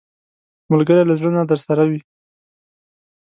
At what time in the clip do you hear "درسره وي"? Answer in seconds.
1.51-1.99